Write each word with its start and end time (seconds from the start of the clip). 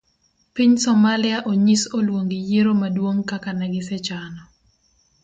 Piny 0.53 0.73
somalia 0.83 1.37
onyis 1.51 1.83
oluong 1.97 2.29
yiero 2.47 2.73
maduong' 2.81 3.25
kaka 3.31 3.51
negisechano. 3.59 4.43